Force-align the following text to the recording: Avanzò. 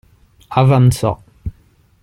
Avanzò. 0.61 1.11